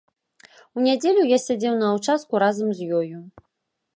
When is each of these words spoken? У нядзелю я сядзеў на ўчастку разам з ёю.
У 0.77 0.85
нядзелю 0.85 1.21
я 1.33 1.37
сядзеў 1.43 1.77
на 1.83 1.91
ўчастку 1.97 2.33
разам 2.45 2.67
з 2.79 2.87
ёю. 3.01 3.17